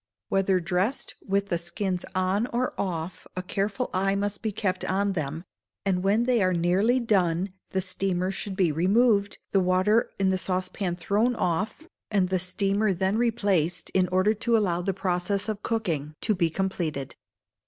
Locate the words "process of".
14.91-15.61